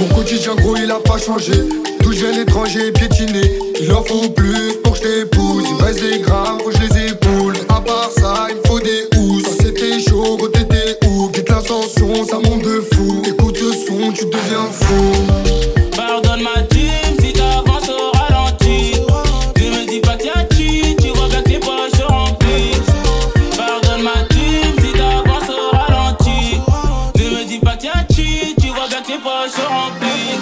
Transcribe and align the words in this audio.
Mon 0.00 0.14
quotidien 0.14 0.54
gros 0.54 0.76
il 0.76 0.90
a 0.90 1.00
pas 1.00 1.18
changé. 1.18 1.52
D'où 2.00 2.12
je 2.12 2.18
viens 2.18 2.32
l'étranger 2.32 2.92
piétiné. 2.92 3.58
Il 3.80 3.92
en 3.92 4.02
faut 4.02 4.28
plus 4.28 4.74
pour 4.82 4.92
que 4.92 4.98
je 4.98 5.02
t'épouse. 5.22 5.64
Il 5.70 5.84
reste 5.84 6.00
des 6.00 6.18
grammes 6.20 6.58
faut 6.60 6.70
que 6.70 6.76
je 6.76 6.94
les 6.94 7.06
époule. 7.10 7.54
À 7.68 7.80
part 7.80 8.10
ça 8.16 8.48
il 8.50 8.68
faut 8.68 8.80
des 8.80 9.08
housses. 9.16 9.44
C'était 9.60 9.98
chaud 10.00 10.36
quand 10.38 10.52
t'étais 10.52 10.98
où? 11.06 11.28
Quitte 11.28 11.48
l'ascension 11.48 12.26
ça 12.28 12.36
monte 12.36 12.62
de 12.62 12.82
fou. 12.94 13.22
Écoute 13.26 13.56
ce 13.56 13.86
son 13.86 14.12
tu 14.12 14.24
deviens 14.26 14.68
fou. 14.70 15.45
Poches 29.46 29.54
sont 29.54 29.68
remplies. 29.68 30.40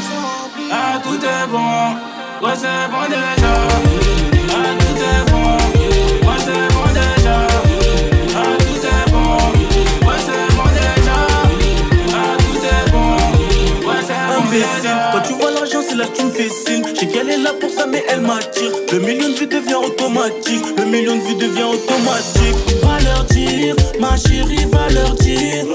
Ah 0.71 1.01
tout 1.03 1.17
est 1.17 1.47
bon, 1.51 2.47
ouais 2.47 2.55
c'est 2.57 2.89
bon 2.91 3.05
déjà. 3.09 3.55
Ah 4.51 4.75
tout 4.79 4.99
est 5.03 5.31
bon, 5.31 5.51
ouais 6.27 6.39
c'est 6.39 6.75
bon 6.75 6.87
déjà. 6.93 7.47
Ah 8.37 8.57
tout 8.59 8.87
est 8.87 9.11
bon, 9.11 9.37
ouais 10.07 10.21
c'est 10.27 10.55
bon 10.57 10.69
déjà. 10.75 11.19
Ah 12.13 12.37
tout 12.39 12.65
est 12.65 12.91
bon, 12.93 13.89
ouais 13.89 14.01
c'est 14.07 14.25
bon 14.29 14.43
imbécile. 14.43 14.67
déjà. 14.83 15.11
Quand 15.13 15.23
tu 15.27 15.35
vois 15.35 15.51
l'argent, 15.51 15.81
c'est 15.87 15.97
là 15.97 16.07
que 16.07 16.17
tu 16.17 16.25
me 16.25 16.31
fais 16.31 16.49
signe. 16.49 16.85
Je 16.95 17.01
sais 17.01 17.09
qu'elle 17.09 17.31
est 17.31 17.39
là 17.39 17.53
pour 17.61 17.71
ça, 17.71 17.87
mais 17.87 18.05
elle 18.09 18.21
m'attire. 18.21 18.71
Le 18.93 18.99
million 19.01 19.29
de 19.29 19.35
vues 19.35 19.47
devient 19.47 19.75
automatique. 19.75 20.65
Le 20.77 20.85
million 20.85 21.17
de 21.17 21.21
vues 21.21 21.35
devient 21.35 21.65
automatique. 21.65 22.57
Va 22.83 22.99
leur 23.05 23.25
dire, 23.25 23.75
ma 24.01 24.17
chérie, 24.17 24.67
va 24.71 24.89
leur 24.91 25.11
dire. 25.15 25.67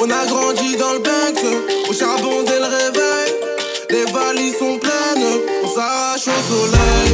On 0.00 0.10
a 0.10 0.26
grandi 0.26 0.76
dans 0.76 0.92
le 0.92 1.00
Banks, 1.00 1.44
au 1.88 1.92
charbon 1.92 2.44
dès 2.46 2.58
le 2.58 2.66
réveil. 2.66 3.34
Les 3.90 4.04
valises 4.12 4.58
sont 4.58 4.78
pleines, 4.78 5.26
on 5.64 5.68
s'arrache 5.68 6.28
au 6.28 6.54
soleil. 6.54 7.07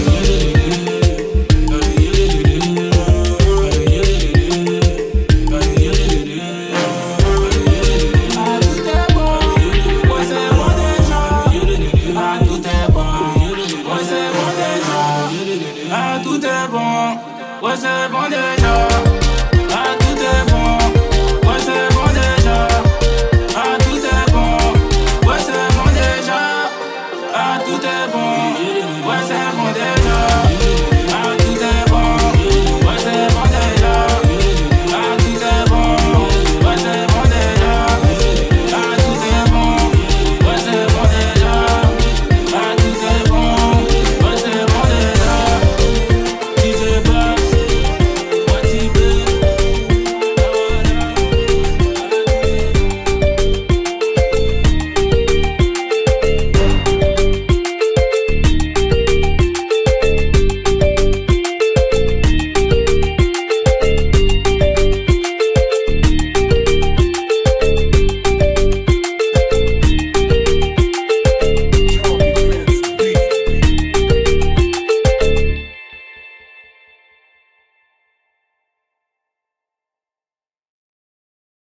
What's 17.64 17.82
up 17.82 18.12
on 18.12 18.30
the 18.30 18.56
door? 18.60 18.93